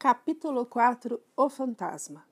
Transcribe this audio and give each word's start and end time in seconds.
Capítulo 0.00 0.64
4 0.64 1.20
O 1.36 1.48
Fantasma 1.48 2.24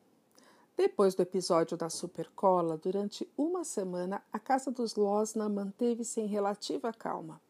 Depois 0.76 1.16
do 1.16 1.22
episódio 1.22 1.76
da 1.76 1.90
supercola, 1.90 2.76
durante 2.76 3.28
uma 3.36 3.64
semana, 3.64 4.22
a 4.32 4.38
casa 4.38 4.70
dos 4.70 4.94
Losna 4.94 5.48
manteve-se 5.48 6.20
em 6.20 6.28
relativa 6.28 6.92
calma. 6.92 7.40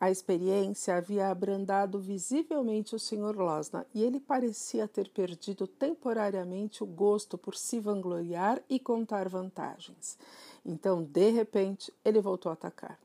A 0.00 0.10
experiência 0.10 0.96
havia 0.96 1.28
abrandado 1.28 2.00
visivelmente 2.00 2.96
o 2.96 2.98
Sr. 2.98 3.36
Losna 3.36 3.86
e 3.94 4.02
ele 4.02 4.18
parecia 4.18 4.88
ter 4.88 5.08
perdido 5.10 5.68
temporariamente 5.68 6.82
o 6.82 6.86
gosto 6.86 7.38
por 7.38 7.54
se 7.54 7.78
vangloriar 7.78 8.60
e 8.68 8.80
contar 8.80 9.28
vantagens. 9.28 10.18
Então, 10.66 11.04
de 11.04 11.30
repente, 11.30 11.94
ele 12.04 12.20
voltou 12.20 12.50
a 12.50 12.54
atacar. 12.54 12.98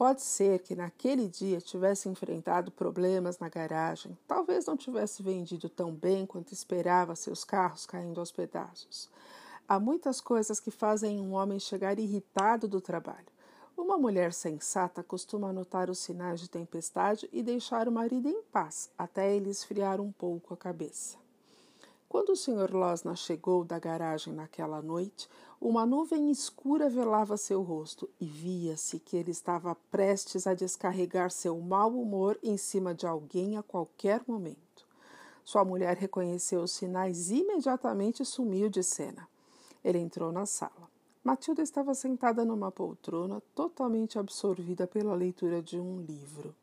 Pode 0.00 0.22
ser 0.22 0.60
que 0.60 0.74
naquele 0.74 1.28
dia 1.28 1.60
tivesse 1.60 2.08
enfrentado 2.08 2.70
problemas 2.70 3.38
na 3.38 3.50
garagem, 3.50 4.16
talvez 4.26 4.64
não 4.64 4.74
tivesse 4.74 5.22
vendido 5.22 5.68
tão 5.68 5.92
bem 5.92 6.24
quanto 6.24 6.54
esperava 6.54 7.14
seus 7.14 7.44
carros 7.44 7.84
caindo 7.84 8.18
aos 8.18 8.32
pedaços. 8.32 9.10
Há 9.68 9.78
muitas 9.78 10.18
coisas 10.18 10.58
que 10.58 10.70
fazem 10.70 11.20
um 11.20 11.34
homem 11.34 11.60
chegar 11.60 11.98
irritado 11.98 12.66
do 12.66 12.80
trabalho. 12.80 13.26
Uma 13.76 13.98
mulher 13.98 14.32
sensata 14.32 15.02
costuma 15.02 15.52
notar 15.52 15.90
os 15.90 15.98
sinais 15.98 16.40
de 16.40 16.48
tempestade 16.48 17.28
e 17.30 17.42
deixar 17.42 17.86
o 17.86 17.92
marido 17.92 18.26
em 18.26 18.40
paz 18.44 18.90
até 18.96 19.36
ele 19.36 19.50
esfriar 19.50 20.00
um 20.00 20.10
pouco 20.10 20.54
a 20.54 20.56
cabeça. 20.56 21.18
Quando 22.10 22.30
o 22.30 22.36
Sr. 22.36 22.74
Losna 22.74 23.14
chegou 23.14 23.64
da 23.64 23.78
garagem 23.78 24.34
naquela 24.34 24.82
noite, 24.82 25.28
uma 25.60 25.86
nuvem 25.86 26.28
escura 26.28 26.90
velava 26.90 27.36
seu 27.36 27.62
rosto 27.62 28.10
e 28.20 28.26
via-se 28.26 28.98
que 28.98 29.16
ele 29.16 29.30
estava 29.30 29.76
prestes 29.92 30.44
a 30.44 30.52
descarregar 30.52 31.30
seu 31.30 31.56
mau 31.60 31.88
humor 31.92 32.36
em 32.42 32.56
cima 32.56 32.92
de 32.92 33.06
alguém 33.06 33.56
a 33.56 33.62
qualquer 33.62 34.22
momento. 34.26 34.84
Sua 35.44 35.64
mulher 35.64 35.96
reconheceu 35.96 36.62
os 36.62 36.72
sinais 36.72 37.30
imediatamente 37.30 38.24
e 38.24 38.26
sumiu 38.26 38.68
de 38.68 38.82
cena. 38.82 39.28
Ele 39.84 40.00
entrou 40.00 40.32
na 40.32 40.46
sala. 40.46 40.90
Matilda 41.22 41.62
estava 41.62 41.94
sentada 41.94 42.44
numa 42.44 42.72
poltrona, 42.72 43.40
totalmente 43.54 44.18
absorvida 44.18 44.84
pela 44.84 45.14
leitura 45.14 45.62
de 45.62 45.78
um 45.78 46.00
livro. 46.00 46.56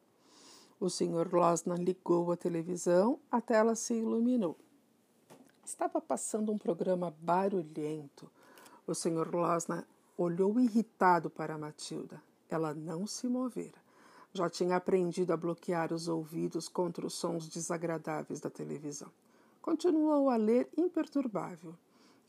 O 0.78 0.90
Sr. 0.90 1.30
Losna 1.32 1.76
ligou 1.76 2.34
a 2.34 2.36
televisão, 2.36 3.18
a 3.32 3.40
tela 3.40 3.76
se 3.76 3.94
iluminou. 3.94 4.58
Estava 5.68 6.00
passando 6.00 6.50
um 6.50 6.58
programa 6.58 7.14
barulhento 7.20 8.32
o 8.88 8.96
Sr. 8.96 9.36
Losna 9.36 9.86
olhou 10.18 10.58
irritado 10.62 11.30
para 11.30 11.58
Matilda. 11.58 12.24
Ela 12.50 12.74
não 12.74 13.06
se 13.06 13.28
movera. 13.28 13.78
Já 14.34 14.50
tinha 14.50 14.78
aprendido 14.78 15.34
a 15.34 15.38
bloquear 15.38 15.92
os 15.92 16.08
ouvidos 16.08 16.70
contra 16.70 17.06
os 17.06 17.16
sons 17.16 17.50
desagradáveis 17.50 18.40
da 18.40 18.50
televisão. 18.50 19.12
Continuou 19.62 20.30
a 20.30 20.38
ler 20.38 20.70
imperturbável. 20.78 21.76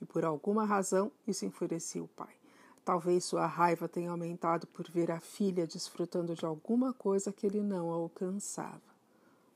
E 0.02 0.04
por 0.04 0.24
alguma 0.24 0.64
razão 0.64 1.12
isso 1.24 1.46
enfurecia 1.46 2.02
o 2.02 2.08
pai. 2.08 2.34
Talvez 2.84 3.24
sua 3.24 3.46
raiva 3.46 3.86
tenha 3.88 4.10
aumentado 4.10 4.66
por 4.66 4.90
ver 4.90 5.12
a 5.12 5.20
filha 5.20 5.64
desfrutando 5.64 6.34
de 6.34 6.44
alguma 6.44 6.92
coisa 6.92 7.32
que 7.32 7.46
ele 7.46 7.62
não 7.62 7.88
alcançava. 7.88 8.82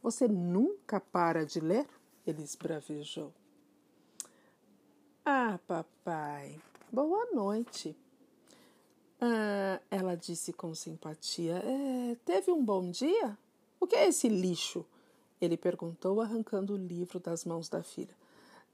Você 0.01 0.29
nunca 0.29 1.01
para 1.01 1.45
de 1.45 1.59
ler? 1.59 1.89
Ele 2.25 2.45
esbravejou. 2.45 3.33
Ah, 5.25 5.57
papai, 5.69 6.61
Boa 6.91 7.27
noite. 7.33 7.97
Ah, 9.21 9.81
ela 9.89 10.17
disse 10.17 10.53
com 10.53 10.75
simpatia. 10.75 11.63
É, 11.65 12.17
teve 12.25 12.51
um 12.51 12.65
bom 12.65 12.91
dia? 12.91 13.39
O 13.79 13.87
que 13.87 13.95
é 13.95 14.09
esse 14.09 14.29
lixo? 14.29 14.85
Ele 15.41 15.57
perguntou, 15.57 16.21
arrancando 16.21 16.75
o 16.75 16.77
livro 16.77 17.21
das 17.21 17.45
mãos 17.45 17.69
da 17.69 17.85
filha. 17.85 18.17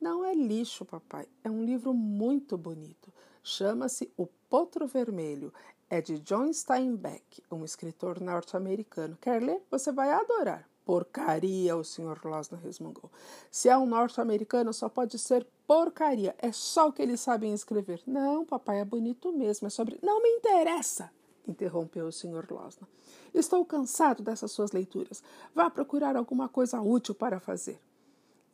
Não 0.01 0.25
é 0.25 0.35
lixo, 0.35 0.87
papai. 0.87 1.29
É 1.45 1.51
um 1.51 1.63
livro 1.63 1.93
muito 1.93 2.57
bonito. 2.57 3.13
Chama-se 3.45 4.11
O 4.17 4.27
Potro 4.49 4.87
Vermelho. 4.87 5.53
É 5.91 6.01
de 6.01 6.19
John 6.19 6.51
Steinbeck, 6.51 7.43
um 7.53 7.63
escritor 7.63 8.23
norte-americano. 8.23 9.19
Quer 9.21 9.43
ler? 9.43 9.63
Você 9.71 9.93
vai 9.93 10.11
adorar. 10.13 10.67
Porcaria, 10.89 11.77
o 11.77 11.85
Sr. 11.85 12.19
Losner 12.25 12.63
resmungou. 12.63 13.11
Se 13.51 13.69
é 13.69 13.77
um 13.77 13.85
norte-americano, 13.85 14.73
só 14.73 14.89
pode 14.89 15.19
ser 15.19 15.47
porcaria. 15.67 16.35
É 16.39 16.51
só 16.51 16.89
o 16.89 16.93
que 16.95 17.03
eles 17.03 17.21
sabem 17.21 17.53
escrever. 17.53 18.01
Não, 18.07 18.43
papai, 18.43 18.81
é 18.81 18.87
bonito 18.87 19.31
mesmo. 19.31 19.67
É 19.67 19.71
sobre. 19.71 19.99
Não 20.03 20.23
me 20.23 20.31
interessa, 20.31 21.13
interrompeu 21.47 22.07
o 22.07 22.11
Sr. 22.11 22.51
Losner. 22.51 22.89
Estou 23.35 23.63
cansado 23.67 24.23
dessas 24.23 24.51
suas 24.51 24.73
leituras. 24.73 25.23
Vá 25.55 25.69
procurar 25.69 26.17
alguma 26.17 26.49
coisa 26.49 26.81
útil 26.81 27.15
para 27.15 27.39
fazer. 27.39 27.79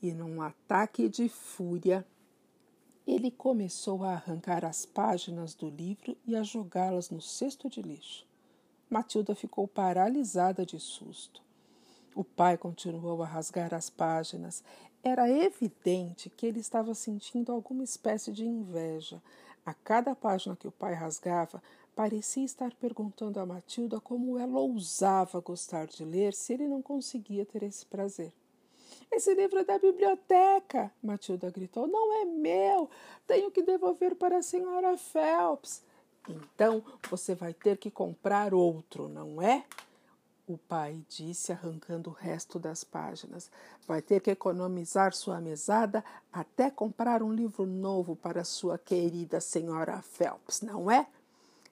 E 0.03 0.12
num 0.12 0.43
ataque 0.43 1.09
de 1.09 1.28
fúria, 1.28 2.05
ele 3.06 3.31
começou 3.31 4.03
a 4.03 4.15
arrancar 4.15 4.65
as 4.65 4.84
páginas 4.84 5.55
do 5.55 5.71
livro 5.71 6.16
e 6.27 6.34
a 6.34 6.43
jogá-las 6.43 7.11
no 7.11 7.21
cesto 7.21 7.71
de 7.71 7.81
lixo. 7.81 8.27
Matilda 8.91 9.37
ficou 9.37 9.69
paralisada 9.69 10.66
de 10.66 10.81
susto. 10.81 11.44
O 12.14 12.22
pai 12.22 12.56
continuou 12.56 13.22
a 13.22 13.26
rasgar 13.26 13.75
as 13.75 13.91
páginas. 13.91 14.62
Era 15.02 15.28
evidente 15.28 16.30
que 16.30 16.47
ele 16.47 16.60
estava 16.60 16.94
sentindo 16.94 17.50
alguma 17.50 17.82
espécie 17.82 18.32
de 18.32 18.44
inveja. 18.47 19.20
A 19.66 19.75
cada 19.75 20.14
página 20.14 20.54
que 20.54 20.69
o 20.69 20.72
pai 20.72 20.94
rasgava, 20.94 21.62
parecia 21.94 22.44
estar 22.44 22.72
perguntando 22.74 23.41
a 23.41 23.47
Matilda 23.47 24.00
como 24.00 24.38
ela 24.38 24.58
ousava 24.58 25.41
gostar 25.41 25.86
de 25.86 26.04
ler 26.04 26.34
se 26.34 26.53
ele 26.53 26.69
não 26.69 26.82
conseguia 26.82 27.44
ter 27.44 27.62
esse 27.62 27.84
prazer. 27.86 28.32
Esse 29.10 29.34
livro 29.34 29.58
é 29.58 29.64
da 29.64 29.78
biblioteca, 29.78 30.92
Matilda 31.03 31.50
gritou. 31.50 31.86
Não 31.86 32.22
é 32.22 32.24
meu. 32.24 32.88
Tenho 33.26 33.50
que 33.50 33.62
devolver 33.62 34.14
para 34.14 34.38
a 34.38 34.42
senhora 34.42 34.97
Phelps. 34.97 35.82
Então 36.28 36.82
você 37.10 37.34
vai 37.34 37.53
ter 37.53 37.76
que 37.76 37.91
comprar 37.91 38.54
outro, 38.54 39.08
não 39.08 39.42
é? 39.42 39.64
O 40.47 40.59
pai 40.59 41.03
disse, 41.09 41.53
arrancando 41.53 42.10
o 42.10 42.12
resto 42.12 42.59
das 42.59 42.84
páginas. 42.84 43.50
Vai 43.88 44.03
ter 44.03 44.21
que 44.21 44.31
economizar 44.31 45.15
sua 45.15 45.41
mesada 45.41 46.05
até 46.31 46.71
comprar 46.71 47.22
um 47.22 47.32
livro 47.32 47.65
novo 47.65 48.15
para 48.15 48.44
sua 48.44 48.77
querida 48.77 49.41
senhora 49.41 50.03
Phelps, 50.03 50.60
não 50.60 50.91
é? 50.91 51.06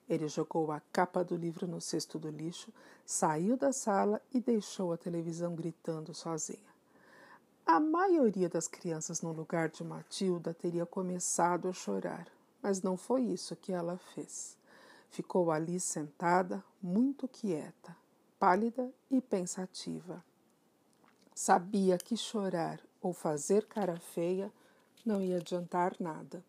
Ele 0.09 0.27
jogou 0.27 0.71
a 0.71 0.81
capa 0.91 1.23
do 1.23 1.35
livro 1.35 1.67
no 1.67 1.79
cesto 1.79 2.17
do 2.17 2.31
lixo, 2.31 2.73
saiu 3.05 3.55
da 3.55 3.71
sala 3.71 4.19
e 4.33 4.39
deixou 4.39 4.91
a 4.91 4.97
televisão 4.97 5.53
gritando 5.53 6.11
sozinha. 6.11 6.73
A 7.63 7.79
maioria 7.79 8.49
das 8.49 8.67
crianças 8.67 9.21
no 9.21 9.31
lugar 9.31 9.69
de 9.69 9.83
Matilda 9.83 10.51
teria 10.51 10.85
começado 10.85 11.69
a 11.69 11.73
chorar, 11.73 12.25
mas 12.59 12.81
não 12.81 12.97
foi 12.97 13.21
isso 13.21 13.55
que 13.55 13.71
ela 13.71 13.99
fez. 14.15 14.57
Ficou 15.11 15.51
ali 15.51 15.79
sentada, 15.79 16.63
muito 16.81 17.27
quieta 17.27 18.02
pálida 18.43 18.93
e 19.09 19.21
pensativa. 19.21 20.21
Sabia 21.33 21.97
que 21.97 22.17
chorar 22.17 22.77
ou 23.01 23.13
fazer 23.13 23.65
cara 23.67 23.95
feia 23.95 24.51
não 25.05 25.21
ia 25.21 25.37
adiantar 25.37 25.95
nada. 25.97 26.43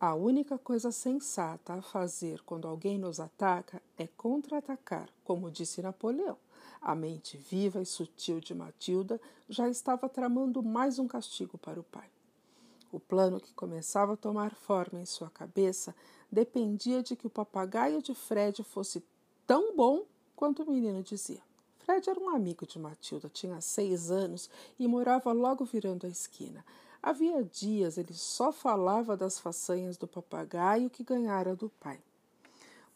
A 0.00 0.12
única 0.12 0.58
coisa 0.58 0.90
sensata 0.90 1.74
a 1.74 1.82
fazer 1.82 2.42
quando 2.42 2.66
alguém 2.66 2.98
nos 2.98 3.20
ataca 3.20 3.80
é 3.96 4.08
contra-atacar, 4.08 5.08
como 5.22 5.52
disse 5.52 5.80
Napoleão. 5.80 6.36
A 6.82 6.96
mente 6.96 7.36
viva 7.36 7.80
e 7.80 7.86
sutil 7.86 8.40
de 8.40 8.52
Matilda 8.52 9.20
já 9.48 9.68
estava 9.68 10.08
tramando 10.08 10.64
mais 10.64 10.98
um 10.98 11.06
castigo 11.06 11.56
para 11.56 11.78
o 11.78 11.84
pai. 11.84 12.10
O 12.90 12.98
plano 12.98 13.38
que 13.38 13.54
começava 13.54 14.14
a 14.14 14.16
tomar 14.16 14.52
forma 14.52 15.00
em 15.00 15.06
sua 15.06 15.30
cabeça 15.30 15.94
dependia 16.28 17.04
de 17.04 17.14
que 17.14 17.28
o 17.28 17.30
papagaio 17.30 18.02
de 18.02 18.16
Fred 18.16 18.64
fosse 18.64 19.00
tão 19.46 19.76
bom 19.76 20.04
quanto 20.40 20.62
o 20.62 20.70
menino 20.70 21.02
dizia. 21.02 21.42
Fred 21.80 22.08
era 22.08 22.18
um 22.18 22.30
amigo 22.30 22.66
de 22.66 22.78
Matilda, 22.78 23.28
tinha 23.28 23.60
seis 23.60 24.10
anos 24.10 24.48
e 24.78 24.88
morava 24.88 25.30
logo 25.32 25.66
virando 25.66 26.06
a 26.06 26.08
esquina. 26.08 26.64
Havia 27.02 27.44
dias 27.44 27.98
ele 27.98 28.14
só 28.14 28.50
falava 28.50 29.18
das 29.18 29.38
façanhas 29.38 29.98
do 29.98 30.08
papagaio 30.08 30.88
que 30.88 31.04
ganhara 31.04 31.54
do 31.54 31.68
pai. 31.68 32.00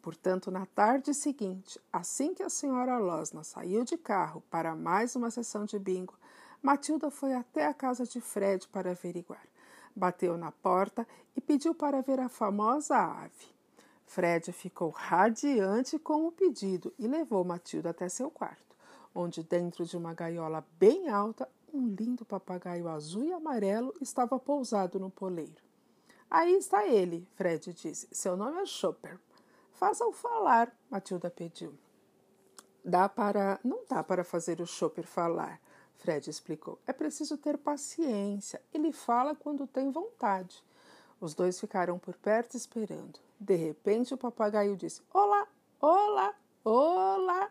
Portanto, 0.01 0.51
na 0.51 0.65
tarde 0.65 1.13
seguinte, 1.13 1.79
assim 1.93 2.33
que 2.33 2.43
a 2.43 2.49
senhora 2.49 2.97
Losna 2.97 3.45
saiu 3.45 3.85
de 3.85 3.99
carro 3.99 4.43
para 4.51 4.75
mais 4.75 5.15
uma 5.15 5.31
sessão 5.31 5.67
de 5.67 5.79
bingo, 5.79 6.15
Matilda 6.63 7.11
foi 7.11 7.35
até 7.35 7.67
a 7.67 7.75
casa 7.75 8.07
de 8.07 8.23
Fred 8.23 8.67
para 8.69 8.93
averiguar. 8.93 9.47
Bateu 9.95 10.39
na 10.39 10.51
porta 10.51 11.07
e 11.37 11.43
pediu 11.43 11.75
para 11.75 12.01
ver 12.01 12.21
a 12.21 12.29
famosa 12.31 12.97
ave. 12.97 13.54
Fred 14.07 14.53
ficou 14.53 14.91
radiante 14.91 15.99
com 15.99 16.27
o 16.27 16.33
pedido 16.33 16.93
e 16.99 17.07
levou 17.07 17.45
Matilda 17.45 17.91
até 17.91 18.09
seu 18.09 18.31
quarto, 18.31 18.77
onde, 19.15 19.43
dentro 19.43 19.85
de 19.85 19.97
uma 19.97 20.15
gaiola 20.15 20.65
bem 20.79 21.09
alta, 21.09 21.49
um 21.73 21.89
lindo 21.89 22.25
papagaio 22.25 22.89
azul 22.89 23.25
e 23.25 23.33
amarelo 23.33 23.93
estava 24.01 24.39
pousado 24.39 25.01
no 25.01 25.11
poleiro. 25.11 25.63
Aí 26.31 26.55
está 26.55 26.87
ele, 26.87 27.27
Fred 27.35 27.73
disse. 27.73 28.09
Seu 28.13 28.37
nome 28.37 28.61
é 28.61 28.67
Chopper. 28.67 29.19
Faça-o 29.73 30.13
falar, 30.13 30.75
Matilda 30.91 31.31
pediu. 31.31 31.75
Dá 32.85 33.09
para. 33.09 33.59
Não 33.65 33.85
dá 33.89 34.03
para 34.03 34.23
fazer 34.23 34.61
o 34.61 34.67
Chopper 34.67 35.07
falar, 35.07 35.61
Fred 35.97 36.29
explicou. 36.29 36.79
É 36.87 36.93
preciso 36.93 37.37
ter 37.37 37.57
paciência. 37.57 38.61
Ele 38.73 38.93
fala 38.93 39.35
quando 39.35 39.67
tem 39.67 39.91
vontade. 39.91 40.63
Os 41.21 41.35
dois 41.35 41.59
ficaram 41.59 41.99
por 41.99 42.15
perto 42.17 42.57
esperando. 42.57 43.19
De 43.39 43.55
repente, 43.55 44.15
o 44.15 44.19
papagaio 44.19 44.77
disse: 44.77 45.03
Olá, 45.13 45.47
olá, 45.81 46.35
olá. 46.65 47.51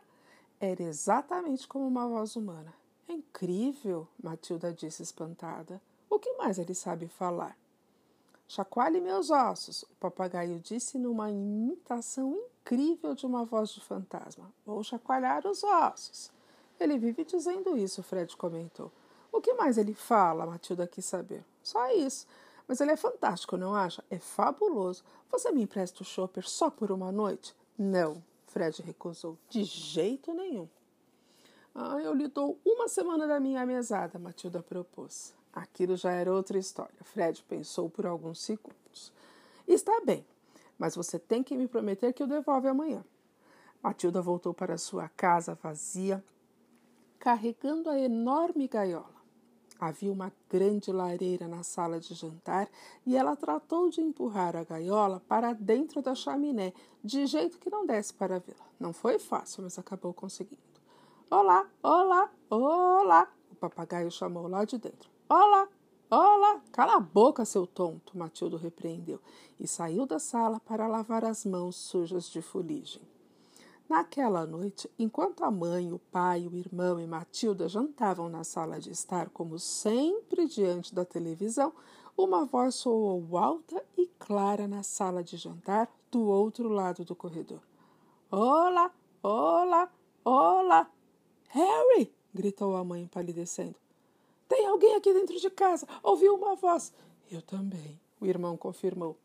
Era 0.60 0.84
exatamente 0.84 1.68
como 1.68 1.86
uma 1.86 2.08
voz 2.08 2.36
humana. 2.36 2.74
É 3.08 3.14
incrível, 3.14 4.08
Matilda 4.22 4.72
disse 4.74 5.04
espantada. 5.04 5.82
O 6.10 6.18
que 6.18 6.34
mais 6.34 6.58
ele 6.58 6.74
sabe 6.74 7.08
falar? 7.08 7.58
Chacoalhe 8.48 9.02
meus 9.02 9.30
ossos, 9.30 9.84
o 9.84 9.96
papagaio 10.00 10.60
disse 10.60 10.98
numa 10.98 11.32
imitação 11.32 12.38
incrível 12.62 13.16
de 13.16 13.26
uma 13.26 13.44
voz 13.46 13.70
de 13.70 13.82
fantasma. 13.82 14.52
Vou 14.66 14.84
chacoalhar 14.84 15.46
os 15.48 15.64
ossos. 15.64 16.32
Ele 16.80 16.98
vive 16.98 17.26
dizendo 17.26 17.78
isso, 17.78 18.04
Fred 18.04 18.36
comentou. 18.38 18.92
O 19.32 19.42
que 19.42 19.54
mais 19.54 19.78
ele 19.78 19.94
fala? 19.94 20.46
Matilda 20.46 20.86
quis 20.86 21.06
saber. 21.06 21.44
Só 21.64 21.92
isso. 21.92 22.28
Mas 22.68 22.80
ele 22.80 22.92
é 22.92 22.98
fantástico, 22.98 23.58
não 23.58 23.76
acha? 23.76 24.04
É 24.10 24.18
fabuloso. 24.18 25.04
Você 25.30 25.52
me 25.52 25.64
empresta 25.64 26.02
o 26.02 26.06
Chopper 26.06 26.48
só 26.48 26.70
por 26.70 26.92
uma 26.92 27.12
noite? 27.12 27.56
Não, 27.78 28.24
Fred 28.48 28.82
recusou. 28.82 29.38
De 29.50 29.64
jeito 29.64 30.34
nenhum. 30.34 30.68
Ah, 31.76 31.98
eu 32.02 32.14
lhe 32.14 32.28
dou 32.28 32.60
uma 32.64 32.88
semana 32.88 33.28
da 33.28 33.40
minha 33.40 33.66
mesada, 33.66 34.20
Matilda 34.20 34.62
propôs. 34.62 35.34
Aquilo 35.52 35.96
já 35.96 36.12
era 36.12 36.32
outra 36.32 36.58
história. 36.58 36.94
Fred 37.02 37.44
pensou 37.44 37.90
por 37.90 38.06
alguns 38.06 38.40
segundos. 38.42 39.12
Está 39.68 40.02
bem, 40.06 40.26
mas 40.78 40.96
você 40.96 41.18
tem 41.18 41.44
que 41.44 41.58
me 41.58 41.68
prometer 41.68 42.14
que 42.14 42.24
o 42.24 42.28
devolve 42.28 42.68
amanhã. 42.68 43.04
Matilda 43.82 44.22
voltou 44.22 44.54
para 44.54 44.78
sua 44.78 45.10
casa 45.10 45.56
vazia, 45.56 46.24
carregando 47.20 47.90
a 47.90 48.00
enorme 48.00 48.68
gaiola. 48.68 49.23
Havia 49.86 50.14
uma 50.14 50.32
grande 50.50 50.94
lareira 50.94 51.46
na 51.46 51.62
sala 51.62 52.00
de 52.00 52.14
jantar 52.14 52.70
e 53.06 53.18
ela 53.18 53.36
tratou 53.36 53.90
de 53.90 54.00
empurrar 54.00 54.56
a 54.56 54.64
gaiola 54.64 55.22
para 55.28 55.52
dentro 55.52 56.02
da 56.02 56.16
chaminé, 56.16 56.72
de 57.04 57.26
jeito 57.26 57.60
que 57.60 57.70
não 57.70 57.86
desse 57.86 58.14
para 58.14 58.40
vê-la. 58.40 58.66
Não 58.80 58.94
foi 58.94 59.20
fácil, 59.20 59.62
mas 59.62 59.78
acabou 59.78 60.14
conseguindo. 60.14 60.62
Olá, 61.30 61.68
olá, 61.84 62.32
olá! 62.50 63.28
O 63.52 63.56
papagaio 63.56 64.10
chamou 64.10 64.48
lá 64.48 64.64
de 64.64 64.78
dentro. 64.78 65.10
Olá, 65.28 65.68
olá! 66.10 66.62
Cala 66.72 66.96
a 66.96 67.00
boca, 67.02 67.44
seu 67.44 67.68
tonto! 67.68 68.18
Matildo 68.18 68.56
repreendeu 68.56 69.20
e 69.60 69.68
saiu 69.68 70.06
da 70.06 70.18
sala 70.18 70.62
para 70.62 70.88
lavar 70.88 71.26
as 71.26 71.46
mãos 71.46 71.76
sujas 71.76 72.30
de 72.30 72.42
fuligem. 72.42 73.02
Naquela 73.88 74.46
noite, 74.46 74.90
enquanto 74.98 75.44
a 75.44 75.52
mãe, 75.52 75.92
o 75.92 76.00
pai, 76.00 76.48
o 76.48 76.56
irmão 76.56 77.00
e 77.00 77.06
Matilda 77.06 77.68
jantavam 77.68 78.30
na 78.30 78.44
sala 78.44 78.80
de 78.80 78.90
estar, 78.90 79.30
como 79.30 79.60
sempre 79.60 80.48
diante 80.48 80.96
da 80.96 81.06
televisão, 81.06 81.74
uma 82.18 82.46
voz 82.46 82.76
soou 82.76 83.38
alta 83.38 83.84
e 83.98 84.08
clara 84.18 84.68
na 84.68 84.84
sala 84.84 85.24
de 85.24 85.36
jantar 85.38 85.92
do 86.10 86.24
outro 86.28 86.70
lado 86.70 87.04
do 87.04 87.16
corredor. 87.16 87.62
Olá, 88.32 88.92
olá, 89.22 89.92
olá! 90.24 90.90
Harry! 91.50 92.12
gritou 92.34 92.76
a 92.76 92.84
mãe 92.84 93.04
empalidecendo. 93.04 93.76
Tem 94.48 94.66
alguém 94.66 94.96
aqui 94.96 95.14
dentro 95.14 95.40
de 95.40 95.50
casa! 95.50 95.88
Ouviu 96.02 96.36
uma 96.36 96.56
voz! 96.56 96.94
Eu 97.32 97.42
também, 97.42 98.00
o 98.20 98.26
irmão 98.26 98.56
confirmou. 98.56 99.18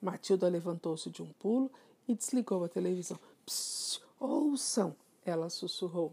Matilda 0.00 0.48
levantou-se 0.48 1.10
de 1.10 1.22
um 1.22 1.32
pulo 1.38 1.70
e 2.08 2.14
desligou 2.14 2.64
a 2.64 2.68
televisão. 2.68 3.18
Psst, 3.44 4.02
ouçam! 4.18 4.96
Ela 5.24 5.50
sussurrou. 5.50 6.12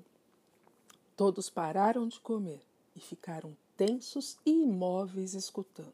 Todos 1.16 1.50
pararam 1.50 2.08
de 2.08 2.20
comer 2.20 2.62
e 2.96 3.00
ficaram 3.00 3.56
tensos 3.76 4.38
e 4.46 4.52
imóveis 4.52 5.34
escutando. 5.34 5.94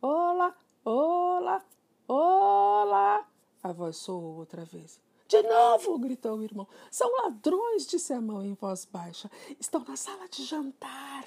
Olá, 0.00 0.54
olá, 0.84 1.64
olá! 2.06 3.26
A 3.62 3.72
voz 3.72 3.96
soou 3.96 4.36
outra 4.36 4.64
vez. 4.64 5.00
De 5.28 5.42
novo! 5.42 5.98
gritou 5.98 6.38
o 6.38 6.42
irmão. 6.42 6.68
São 6.90 7.10
ladrões, 7.22 7.86
disse 7.86 8.12
a 8.12 8.20
mão 8.20 8.44
em 8.44 8.54
voz 8.54 8.84
baixa. 8.84 9.30
Estão 9.58 9.84
na 9.84 9.96
sala 9.96 10.28
de 10.28 10.44
jantar. 10.44 11.24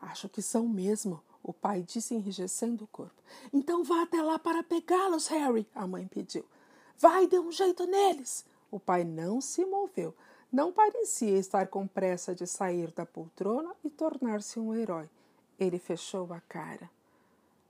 Acho 0.00 0.28
que 0.28 0.42
são 0.42 0.68
mesmo, 0.68 1.22
o 1.42 1.52
pai 1.52 1.82
disse 1.82 2.14
enrijecendo 2.14 2.84
o 2.84 2.88
corpo. 2.88 3.22
Então 3.52 3.84
vá 3.84 4.02
até 4.02 4.20
lá 4.20 4.38
para 4.38 4.62
pegá-los, 4.62 5.28
Harry, 5.28 5.66
a 5.74 5.86
mãe 5.86 6.06
pediu. 6.06 6.44
Vai, 6.98 7.26
dê 7.26 7.38
um 7.38 7.52
jeito 7.52 7.86
neles. 7.86 8.44
O 8.70 8.80
pai 8.80 9.04
não 9.04 9.40
se 9.40 9.64
moveu. 9.64 10.14
Não 10.50 10.72
parecia 10.72 11.36
estar 11.38 11.66
com 11.66 11.86
pressa 11.86 12.34
de 12.34 12.46
sair 12.46 12.90
da 12.92 13.04
poltrona 13.04 13.74
e 13.84 13.90
tornar-se 13.90 14.58
um 14.60 14.74
herói. 14.74 15.08
Ele 15.58 15.78
fechou 15.78 16.32
a 16.32 16.40
cara. 16.40 16.88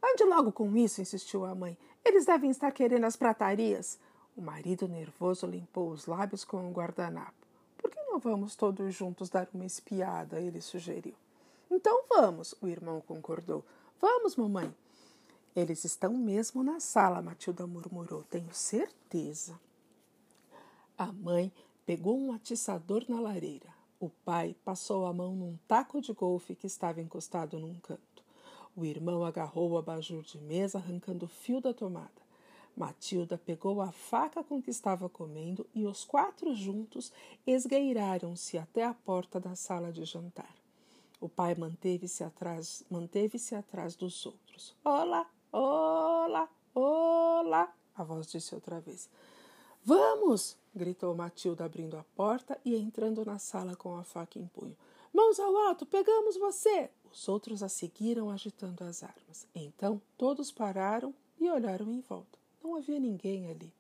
Ande 0.03 0.25
logo 0.25 0.53
com 0.53 0.77
isso, 0.77 1.01
insistiu 1.01 1.45
a 1.45 1.55
mãe. 1.55 1.77
Eles 2.05 2.27
devem 2.27 2.51
estar 2.51 2.71
querendo 2.73 3.05
as 3.05 3.17
pratarias. 3.17 3.99
O 4.37 4.43
marido 4.43 4.87
nervoso 4.87 5.47
limpou 5.47 5.91
os 5.91 6.07
lábios 6.07 6.45
com 6.45 6.59
um 6.59 6.73
guardanapo. 6.73 7.33
Por 7.79 7.91
que 7.91 8.01
não 8.03 8.19
vamos 8.19 8.55
todos 8.55 8.95
juntos 8.95 9.31
dar 9.31 9.49
uma 9.55 9.65
espiada? 9.65 10.39
Ele 10.41 10.61
sugeriu. 10.61 11.15
Então 11.71 12.05
vamos, 12.09 12.55
o 12.61 12.69
irmão 12.69 13.01
concordou. 13.01 13.65
Vamos, 14.01 14.37
mamãe. 14.37 14.75
Eles 15.55 15.85
estão 15.85 16.15
mesmo 16.15 16.65
na 16.65 16.81
sala, 16.81 17.23
Matilda 17.23 17.65
murmurou. 17.65 18.25
Tenho 18.25 18.53
certeza. 18.53 19.59
A 20.99 21.13
mãe 21.13 21.53
pegou 21.87 22.19
um 22.19 22.33
atiçador 22.33 23.05
na 23.09 23.21
lareira. 23.21 23.73
O 24.01 24.09
pai 24.09 24.57
passou 24.65 25.07
a 25.07 25.13
mão 25.13 25.35
num 25.37 25.57
taco 25.69 26.01
de 26.01 26.13
golfe 26.13 26.57
que 26.57 26.67
estava 26.67 27.01
encostado 27.01 27.59
num 27.59 27.79
canto. 27.81 28.25
O 28.77 28.85
irmão 28.85 29.25
agarrou 29.25 29.71
o 29.71 29.79
abajur 29.79 30.23
de 30.23 30.39
mesa, 30.39 30.79
arrancando 30.79 31.27
o 31.27 31.29
fio 31.29 31.61
da 31.61 31.73
tomada. 31.73 32.25
Matilda 32.77 33.39
pegou 33.39 33.81
a 33.81 33.93
faca 33.93 34.43
com 34.43 34.61
que 34.61 34.71
estava 34.71 35.09
comendo 35.09 35.65
e 35.73 35.87
os 35.87 36.05
quatro 36.05 36.53
juntos 36.57 37.13
esgueiraram-se 37.47 38.59
até 38.59 38.85
a 38.85 38.93
porta 38.93 39.39
da 39.39 39.55
sala 39.55 39.93
de 39.93 40.05
jantar. 40.05 40.53
O 41.21 41.29
pai 41.29 41.55
manteve-se 41.55 42.25
atrás, 42.25 42.85
manteve-se 42.91 43.55
atrás 43.55 43.95
dos 43.95 44.27
outros. 44.27 44.75
Olá, 44.85 45.31
Olá, 45.57 46.49
olá! 46.75 47.73
A 47.95 48.03
voz 48.03 48.27
disse 48.27 48.57
outra 48.57 48.81
vez. 48.81 49.09
Vamos! 49.85 50.57
gritou 50.75 51.15
Matilda, 51.15 51.65
abrindo 51.65 51.97
a 51.97 52.03
porta 52.17 52.59
e 52.65 52.75
entrando 52.75 53.25
na 53.25 53.39
sala 53.39 53.77
com 53.77 53.97
a 53.97 54.03
faca 54.03 54.37
em 54.37 54.49
punho. 54.49 54.77
Mãos 55.13 55.39
ao 55.39 55.57
alto, 55.57 55.87
pegamos 55.87 56.37
você! 56.37 56.91
Os 57.09 57.29
outros 57.29 57.63
a 57.63 57.69
seguiram 57.69 58.31
agitando 58.31 58.83
as 58.83 59.05
armas. 59.05 59.47
Então 59.55 60.03
todos 60.19 60.51
pararam 60.51 61.15
e 61.39 61.49
olharam 61.49 61.89
em 61.93 62.01
volta. 62.01 62.37
Não 62.61 62.75
havia 62.75 62.99
ninguém 62.99 63.49
ali. 63.49 63.73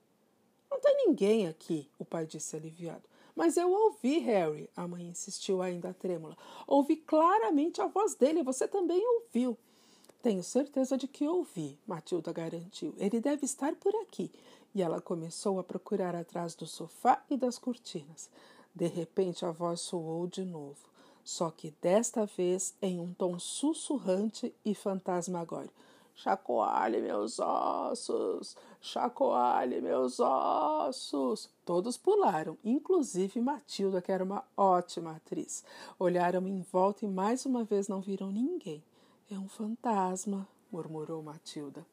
Não 0.70 0.78
tem 0.78 1.08
ninguém 1.08 1.48
aqui, 1.48 1.90
o 1.98 2.04
pai 2.04 2.24
disse 2.24 2.54
aliviado. 2.54 3.02
Mas 3.34 3.56
eu 3.56 3.68
ouvi, 3.68 4.20
Harry, 4.20 4.70
a 4.76 4.86
mãe 4.86 5.08
insistiu 5.08 5.60
ainda 5.60 5.92
trêmula. 5.92 6.38
Ouvi 6.68 6.94
claramente 6.94 7.80
a 7.80 7.88
voz 7.88 8.14
dele, 8.14 8.44
você 8.44 8.68
também 8.68 9.04
ouviu. 9.04 9.58
Tenho 10.24 10.42
certeza 10.42 10.96
de 10.96 11.06
que 11.06 11.28
ouvi, 11.28 11.78
Matilda 11.86 12.32
garantiu. 12.32 12.94
Ele 12.96 13.20
deve 13.20 13.44
estar 13.44 13.74
por 13.74 13.94
aqui. 13.96 14.32
E 14.74 14.80
ela 14.80 14.98
começou 14.98 15.58
a 15.58 15.62
procurar 15.62 16.14
atrás 16.14 16.54
do 16.54 16.66
sofá 16.66 17.22
e 17.28 17.36
das 17.36 17.58
cortinas. 17.58 18.30
De 18.74 18.86
repente 18.86 19.44
a 19.44 19.50
voz 19.50 19.82
soou 19.82 20.26
de 20.26 20.42
novo, 20.42 20.78
só 21.22 21.50
que 21.50 21.74
desta 21.78 22.24
vez 22.24 22.74
em 22.80 22.98
um 22.98 23.12
tom 23.12 23.38
sussurrante 23.38 24.50
e 24.64 24.74
fantasmagórico. 24.74 25.74
Chacoalhe 26.14 27.02
meus 27.02 27.38
ossos, 27.38 28.56
chacoalhe 28.80 29.82
meus 29.82 30.20
ossos. 30.20 31.50
Todos 31.66 31.98
pularam, 31.98 32.56
inclusive 32.64 33.42
Matilda, 33.42 34.00
que 34.00 34.10
era 34.10 34.24
uma 34.24 34.42
ótima 34.56 35.16
atriz. 35.16 35.62
Olharam 35.98 36.48
em 36.48 36.62
volta 36.62 37.04
e 37.04 37.08
mais 37.08 37.44
uma 37.44 37.62
vez 37.62 37.88
não 37.88 38.00
viram 38.00 38.32
ninguém. 38.32 38.82
É 39.30 39.38
um 39.38 39.48
fantasma, 39.48 40.46
murmurou 40.70 41.22
Matilda. 41.22 41.86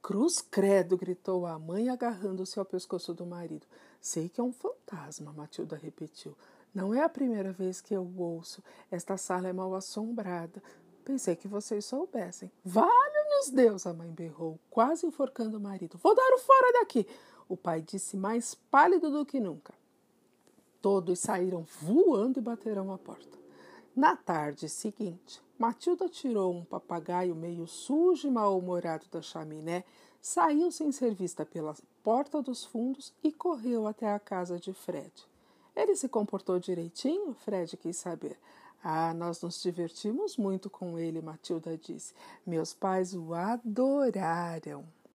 Cruz 0.00 0.40
credo, 0.40 0.96
gritou 0.96 1.44
a 1.44 1.58
mãe, 1.58 1.90
agarrando-se 1.90 2.58
ao 2.58 2.64
pescoço 2.64 3.12
do 3.12 3.26
marido. 3.26 3.66
Sei 4.00 4.30
que 4.30 4.40
é 4.40 4.44
um 4.44 4.52
fantasma, 4.52 5.30
Matilda 5.32 5.76
repetiu. 5.76 6.34
Não 6.74 6.94
é 6.94 7.02
a 7.02 7.08
primeira 7.08 7.52
vez 7.52 7.82
que 7.82 7.92
eu 7.92 8.10
ouço. 8.16 8.62
Esta 8.90 9.18
sala 9.18 9.48
é 9.48 9.52
mal 9.52 9.74
assombrada. 9.74 10.62
Pensei 11.04 11.36
que 11.36 11.46
vocês 11.46 11.84
soubessem. 11.84 12.50
Vale-nos 12.64 13.50
Deus, 13.50 13.86
a 13.86 13.92
mãe 13.92 14.10
berrou, 14.10 14.58
quase 14.70 15.06
enforcando 15.06 15.58
o 15.58 15.60
marido. 15.60 15.98
Vou 15.98 16.14
dar 16.14 16.32
o 16.32 16.38
fora 16.38 16.72
daqui. 16.80 17.06
O 17.46 17.58
pai 17.58 17.82
disse 17.82 18.16
mais 18.16 18.54
pálido 18.54 19.10
do 19.10 19.26
que 19.26 19.38
nunca. 19.38 19.74
Todos 20.80 21.18
saíram 21.18 21.66
voando 21.82 22.38
e 22.38 22.42
bateram 22.42 22.90
a 22.90 22.96
porta. 22.96 23.37
Na 23.98 24.14
tarde 24.14 24.68
seguinte, 24.68 25.42
Matilda 25.58 26.08
tirou 26.08 26.54
um 26.54 26.64
papagaio 26.64 27.34
meio 27.34 27.66
sujo 27.66 28.28
e 28.28 28.30
mal-humorado 28.30 29.06
da 29.10 29.20
chaminé, 29.20 29.82
saiu 30.22 30.70
sem 30.70 30.92
ser 30.92 31.12
vista 31.12 31.44
pela 31.44 31.74
porta 32.04 32.40
dos 32.40 32.64
fundos 32.64 33.12
e 33.24 33.32
correu 33.32 33.88
até 33.88 34.14
a 34.14 34.20
casa 34.20 34.56
de 34.56 34.72
Fred. 34.72 35.12
Ele 35.74 35.96
se 35.96 36.08
comportou 36.08 36.60
direitinho? 36.60 37.34
Fred 37.34 37.76
quis 37.76 37.96
saber. 37.96 38.38
Ah, 38.84 39.12
nós 39.12 39.42
nos 39.42 39.60
divertimos 39.60 40.36
muito 40.36 40.70
com 40.70 40.96
ele, 40.96 41.20
Matilda 41.20 41.76
disse. 41.76 42.14
Meus 42.46 42.72
pais 42.72 43.16
o 43.16 43.34
adoraram. 43.34 44.84